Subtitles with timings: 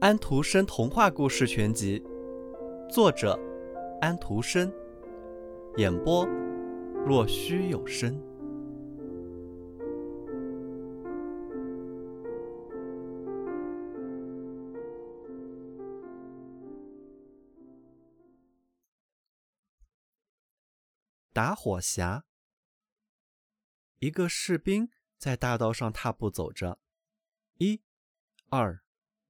[0.00, 2.02] 安徒生童话故事全集，
[2.88, 3.38] 作者
[4.00, 4.72] 安徒生，
[5.78, 6.24] 演播
[7.04, 8.20] 若虚有声。
[21.32, 22.22] 打火匣。
[23.98, 26.80] 一个士兵在大道上踏步走着，
[27.58, 27.82] 一、
[28.48, 28.82] 二、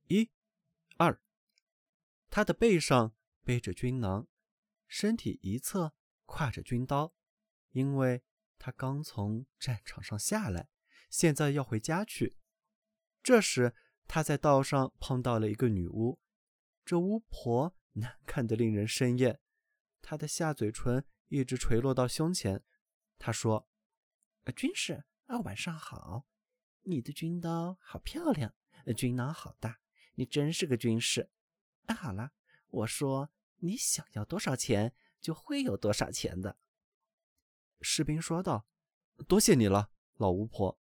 [0.09, 0.30] 一、
[0.97, 1.20] 二。
[2.28, 4.27] 他的背上背着军囊，
[4.87, 5.95] 身体一侧
[6.27, 7.14] 挎着军刀，
[7.70, 8.23] 因为
[8.59, 10.69] 他刚从战场上下来，
[11.09, 12.37] 现在要回家去。
[13.23, 13.75] 这时，
[14.06, 16.20] 他在道上碰到了一个女巫，
[16.84, 19.41] 这巫婆难看的令人生厌，
[20.03, 21.05] 她的下嘴唇。
[21.28, 22.62] 一直垂落到胸前。
[23.19, 23.69] 他说
[24.55, 26.27] ：“军士啊，晚上好！
[26.83, 28.55] 你的军刀好漂亮，
[28.97, 29.81] 军囊好大，
[30.14, 31.31] 你真是个军士。
[31.87, 32.33] 啊，好了，
[32.69, 36.59] 我说你想要多少钱，就会有多少钱的。”
[37.81, 38.67] 士兵说道
[39.28, 40.81] ：“多谢你了，老巫婆。”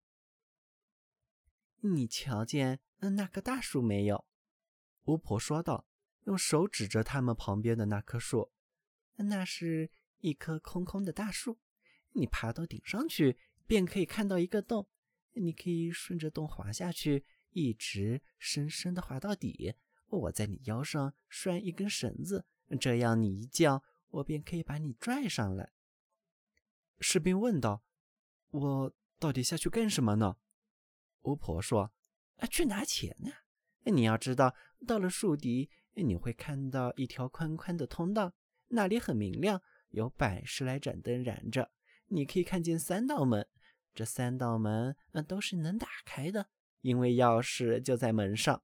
[1.82, 4.26] 你瞧见那棵大树没有？
[5.04, 5.88] 巫婆说道，
[6.26, 8.52] 用手指着他们旁边的那棵树。
[9.16, 9.92] 那是。
[10.24, 11.60] 一棵空空的大树，
[12.12, 13.40] 你爬到顶上去，
[13.72, 14.86] 便可以看到一个洞。
[15.32, 19.74] 你可以顺着洞滑下去，一直深深的滑到底。
[20.08, 22.46] 我在你腰上拴一根绳子，
[22.82, 25.72] 这样你一叫，我便可以把你拽上来。
[27.00, 27.86] 士兵问道
[28.52, 30.36] ：“我到底下去干什么呢？”
[31.24, 31.94] 巫婆说
[32.40, 33.32] ：“啊，去拿钱呢。
[33.86, 34.54] 你要知道，
[34.86, 38.34] 到了树底，你会看到一条宽宽的通道，
[38.68, 39.62] 那里很明亮。”
[39.92, 41.72] 有百十来盏灯燃着，
[42.08, 43.46] 你可以看见三道门，
[43.94, 46.48] 这三道门嗯都是能打开的，
[46.82, 48.62] 因为钥匙就在门上。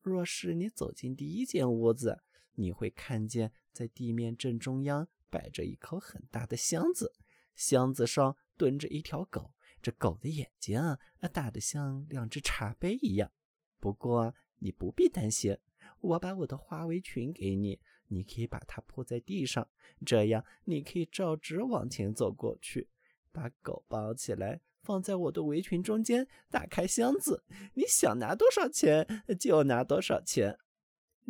[0.00, 2.22] 若是你走进第一间屋子，
[2.54, 7.12] 你会看见在地面正中央摆着一口很大的箱子，
[7.54, 9.52] 箱子上蹲着一条狗，
[9.82, 10.98] 这狗的眼睛啊
[11.32, 13.30] 大得像两只茶杯一样。
[13.78, 15.56] 不过你不必担心，
[16.00, 17.80] 我把我的花围裙给你。
[18.12, 19.68] 你可以把它铺在地上，
[20.04, 22.88] 这样你可以照直往前走过去，
[23.30, 30.58] 把狗抱起来，放在我的围裙中间，打开箱子，你想拿多少钱就拿多少钱。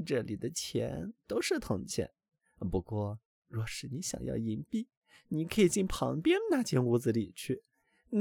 [0.06, 2.10] 这里的钱都是铜钱，
[2.70, 3.18] 不过
[3.48, 4.88] 若是你想要银币，
[5.28, 7.62] 你可以进旁边那间屋子里去。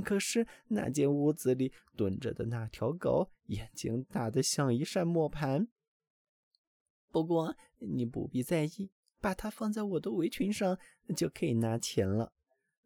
[0.04, 5.68] 可是那间屋子里蹲着的那条狗，眼睛大得像一扇磨盘。
[7.12, 10.78] 不过你不必在意，把它放在我的围裙上
[11.16, 12.34] 就可以拿钱了。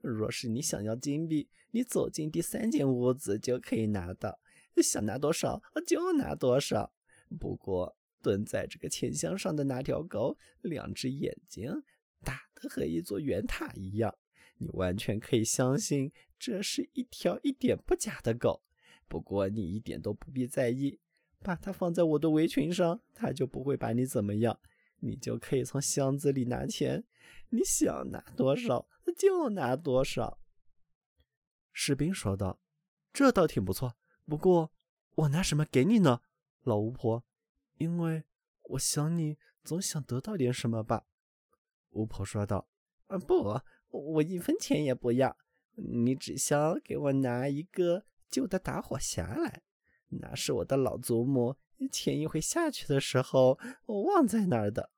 [0.10, 4.38] 若是你想要金币，你走进第三间屋子就可以拿到，
[4.84, 6.94] 想拿多少就拿多少。
[7.40, 11.72] 不过蹲在这个钱箱上的那条狗，两只眼睛
[12.24, 14.14] 大得和一座圆塔一样，
[14.58, 18.62] 你完全可以相信这是一条一点不假的狗。
[19.08, 21.00] 不过你一点都不必在意。
[21.46, 24.58] 把它放在我的围裙上，它就不会把你怎么样。
[25.02, 27.04] 你就可以从箱子里拿钱，
[27.50, 30.40] 你想拿多少就拿多少。”
[31.72, 32.60] 士兵说道
[33.12, 33.96] ，“这倒挺不错。
[34.26, 34.72] 不过
[35.16, 36.22] 我拿什么给你呢，
[36.62, 37.24] 老巫婆？
[37.78, 38.24] 因为
[38.64, 41.06] 我想你总想得到点什么吧？”
[41.92, 42.68] 巫婆说道
[43.08, 45.38] ，“啊，不，我一分钱也不要。
[45.76, 46.54] 你只需
[46.84, 49.64] 给我拿一个旧的打火匣来。”
[50.22, 51.56] 那是我的老祖母
[51.92, 53.58] 前一回下去的时候
[53.88, 54.92] 我忘在那儿的。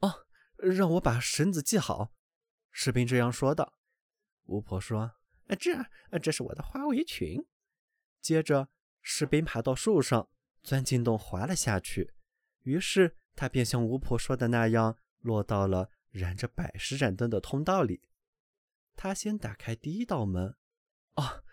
[0.00, 2.12] 哦，让我把绳子系好。
[2.72, 3.74] 士兵这样说道。
[4.46, 5.12] 巫婆说
[5.46, 7.46] ：“啊这，啊这是我的花围裙。”
[8.20, 8.68] 接着，
[9.00, 10.28] 士兵爬到树上，
[10.62, 12.12] 钻进洞，滑了下去。
[12.62, 18.02] 于是，他便像巫婆说的那样，落到了燃着百十盏灯的通道里。
[18.96, 20.56] 他先打开第一道门。
[21.14, 21.44] 哦，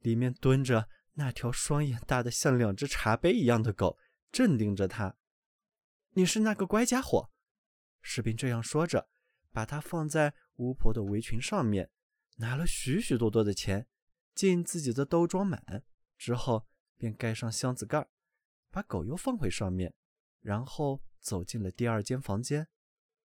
[0.00, 0.88] 里面蹲着。
[1.16, 3.96] 那条双眼大的像两只茶杯一样的狗
[4.32, 5.16] 正盯着他。
[6.14, 7.30] 你是那个乖家伙，
[8.02, 9.08] 士兵这样说着，
[9.52, 11.90] 把它放在巫婆的围裙上面，
[12.36, 13.86] 拿了许许多多的钱，
[14.34, 15.84] 进自己的兜装满
[16.16, 16.66] 之后，
[16.96, 18.08] 便盖上箱子盖，
[18.70, 19.94] 把狗又放回上面，
[20.40, 22.68] 然后走进了第二间房间。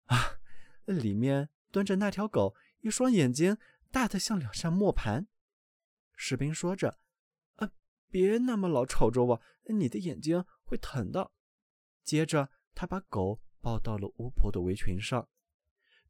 [0.06, 0.40] 啊，
[0.86, 3.58] 里面蹲着那条狗，一双眼睛
[3.90, 5.28] 大的像两扇磨盘。
[6.16, 6.98] 士兵说着。
[7.56, 7.70] 啊
[8.08, 11.30] 别那么老瞅着我，你的眼睛会疼的。
[12.02, 15.28] 接着，他把狗抱到了巫婆的围裙上。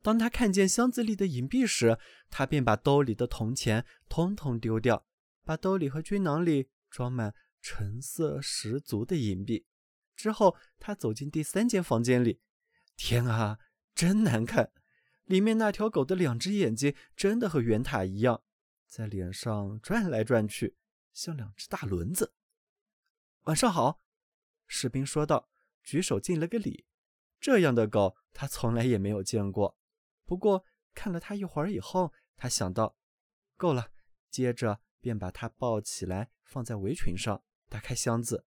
[0.02, 1.98] 当他看见箱子里的银币时，
[2.30, 5.06] 他便把兜里的铜钱统统丢掉，
[5.44, 9.66] 把兜里和军囊里装满成色十足的银币。
[10.16, 12.40] 之后，他走进第三间房间里。
[12.96, 13.58] 天啊，
[13.94, 14.72] 真难看！
[15.24, 18.42] 里面那条狗的两只眼睛真的和圆塔一样，
[18.86, 20.76] 在脸上转来转去，
[21.12, 22.34] 像两只大轮子。
[23.44, 24.02] 晚上好，
[24.66, 25.48] 士兵说道，
[25.82, 26.84] 举手敬了个礼。
[27.38, 29.78] 这样的狗他从来也没有见过。
[30.30, 32.94] 不过看了他一会儿以后，他想到，
[33.56, 33.90] 够了。
[34.30, 38.46] 接着便把它抱起来，放在围裙上，打开箱子。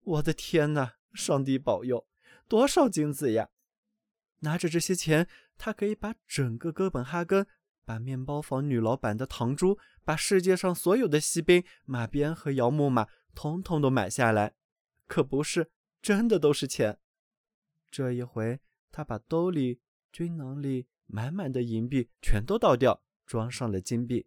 [0.00, 0.94] 我的天哪！
[1.12, 2.08] 上帝保佑！
[2.48, 3.50] 多少金子呀！
[4.38, 5.28] 拿着这些钱，
[5.58, 7.46] 他可以把整个哥本哈根、
[7.84, 14.54] 把面包房女老板的糖珠、把世界上所有的锡兵、马鞭和摇木马，统统都买下来。
[15.06, 15.70] 可不是，
[16.00, 16.98] 真的都是钱。
[17.90, 18.60] 这一回，
[18.90, 19.82] 他把兜里、
[20.16, 24.26] 军囊里满满的银币全都倒掉，装上了金币。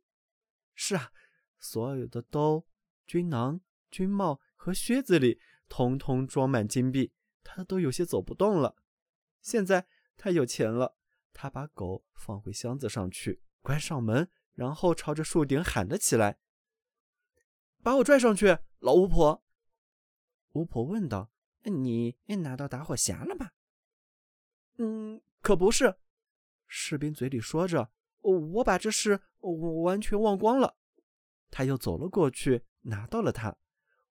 [0.75, 1.11] 是啊，
[1.57, 2.67] 所有的兜、
[3.07, 3.59] 军囊、
[3.89, 7.11] 军帽和靴子里，通通装满金币，
[7.43, 8.75] 他都有些走不动了。
[9.41, 10.95] 现在他有钱了，
[11.33, 16.37] 他把狗放回箱子上去，关上门，然后朝着树顶喊了起来
[17.81, 19.43] ：“把我拽上去，老巫婆！”
[20.53, 21.31] 巫婆问道
[21.65, 23.49] ：“你拿到打火匣了吗
[24.77, 25.95] ？”“嗯，可不是。”
[26.67, 27.91] 士兵嘴里说着。
[28.21, 30.75] 我把这事我完全忘光了。
[31.49, 33.55] 他又走了过去，拿到了它。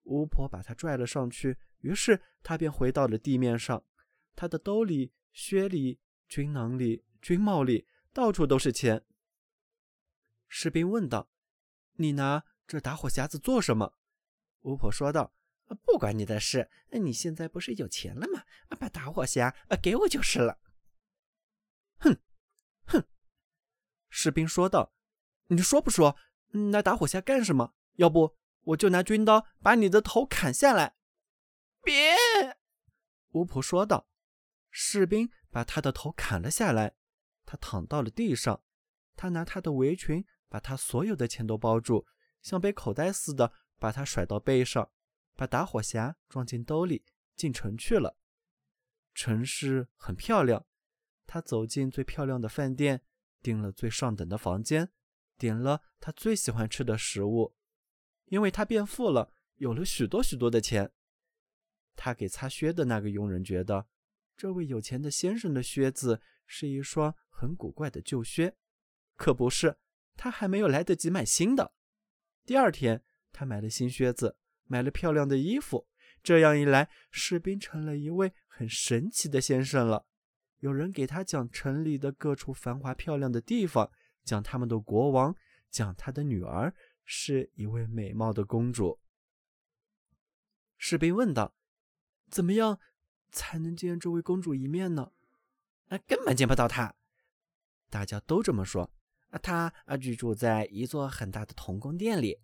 [0.05, 3.85] 巫婆把他拽了上去，于是他便回到了地面上。
[4.35, 9.05] 他的兜里、靴里、军囊里、军帽里，到处都是钱。
[10.49, 11.29] 士兵问道
[11.97, 13.95] ：“你拿这打火匣子做什么？”
[14.63, 15.35] 巫婆说道
[15.85, 16.71] ：“不关你的事。
[16.93, 18.43] 你现在不是有钱了吗？
[18.81, 20.59] 把打火匣给我就是了。”
[24.09, 24.95] 士兵说道
[25.49, 26.17] ：“你说不说？
[26.71, 27.75] 拿打火匣干什么？
[27.95, 30.97] 要不我就拿军刀把你的头砍下来。”
[31.83, 32.17] 别！
[33.33, 34.09] 巫婆说道。
[34.71, 36.95] 士兵把他的头砍了下来，
[37.45, 38.63] 他躺到了地上。
[39.17, 42.07] 他拿他的围裙把他所有的钱都包住，
[42.41, 44.91] 像背口袋似的把他甩到背上，
[45.35, 48.17] 把打火匣装进兜里，进城去了。
[49.15, 50.67] 城市很漂亮。
[51.27, 53.03] 他走进最漂亮的饭店。
[53.49, 54.91] 订了最上等的房间，
[55.39, 57.57] 点了他最喜欢吃的食物，
[58.27, 60.93] 因为他变富了，有了许多许多的钱。
[61.97, 63.87] 他给擦靴的那个佣人觉得，
[64.37, 68.55] 这位有钱的先生的靴子是一双很古怪的旧靴，
[69.17, 69.79] 可不是，
[70.15, 71.73] 他还没有来得及买新的。
[72.45, 73.03] 第二天，
[73.33, 75.89] 他买了新靴子，买了漂亮的衣服，
[76.23, 80.05] 这样一来，士兵成了一位很神奇的先生了。
[80.61, 83.91] 有人给他讲城里的各处繁华漂亮的地方，
[84.25, 85.35] 讲他们的国王，
[85.71, 86.75] 讲他的女儿
[87.05, 88.99] 是一位美貌的公主。
[90.77, 91.55] 士兵问道
[92.31, 92.79] ：“怎么样
[93.31, 95.13] 才能见这位公主一面呢
[95.89, 96.95] ？”“啊，根本见不到她。”
[97.91, 98.91] 大家都这么说。
[99.31, 102.39] “啊，她啊居住在一座很大的铜宫殿里，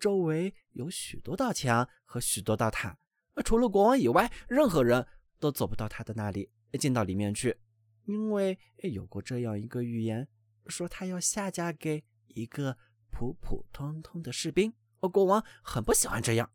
[0.00, 2.98] 周围有许多道墙和许多道塔。
[3.44, 5.06] 除了国王以外，任何人
[5.38, 7.56] 都走不到她的那里。”进到里面去，
[8.04, 10.28] 因为有过这样一个预言，
[10.66, 12.76] 说她要下嫁给一个
[13.10, 14.72] 普普通通的士兵。
[15.00, 16.50] 国王很不喜欢这样。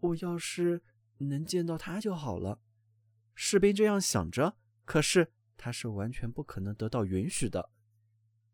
[0.00, 0.82] 我要是
[1.18, 2.60] 能见到他就好了。
[3.34, 7.70] 士兵这样想着，可是他是完全不可能得到允许的。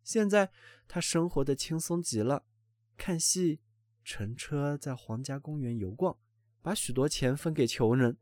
[0.04, 0.50] 现在
[0.86, 2.44] 他生活的轻松极了，
[2.96, 3.60] 看戏、
[4.04, 6.18] 乘车在皇家公园游逛，
[6.62, 8.18] 把许多钱分给穷人，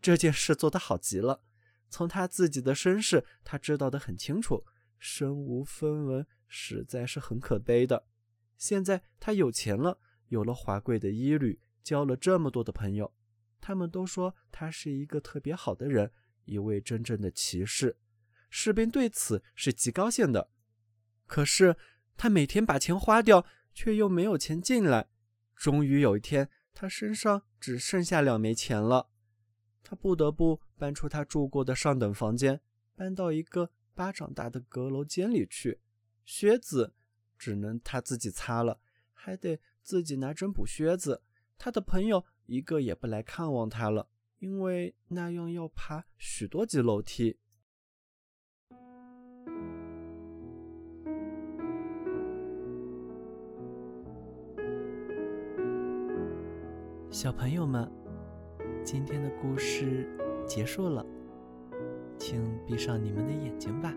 [0.00, 1.42] 这件事做得好极了。
[1.92, 4.64] 从他自己的身世，他知道的很清楚，
[4.98, 8.06] 身无分文实在是很可悲的。
[8.56, 13.12] 现在他有钱了，有了华贵的衣履，交了这么多的朋友，
[13.60, 16.10] 他们都说他是一个特别好的人，
[16.46, 17.98] 一位真正的骑士。
[18.48, 20.48] 士兵对此是极高兴的。
[21.26, 21.76] 可是
[22.16, 23.44] 他每天把钱花掉，
[23.74, 25.08] 却又没有钱进来。
[25.54, 29.10] 终于有一天，他身上只剩下两枚钱了。
[29.84, 32.60] 他不得不搬出他住过的上等房间，
[32.94, 35.80] 搬到一个巴掌大的阁楼间里去。
[36.24, 36.94] 靴子
[37.36, 38.80] 只能他自己擦了，
[39.12, 41.22] 还得自己拿针补靴子。
[41.58, 44.08] 他的朋友一个也不来看望他了，
[44.38, 47.38] 因为那样要爬许多级楼梯。
[57.10, 58.01] 小朋友们。
[58.84, 60.08] 今天的故事
[60.46, 61.06] 结束了，
[62.18, 63.94] 请闭上你们的眼睛吧，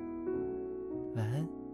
[1.16, 1.65] 晚安。